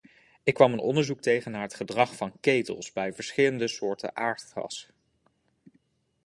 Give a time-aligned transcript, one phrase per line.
[0.43, 4.87] Ik kwam een onderzoek tegen naar het gedrag van ketels bij verschillende soorten aardgas.